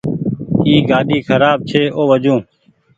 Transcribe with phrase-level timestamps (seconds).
[0.65, 2.39] اي گآڏي کراب ڇي او وجون۔